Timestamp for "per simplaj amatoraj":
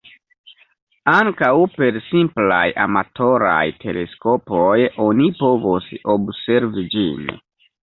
1.75-3.61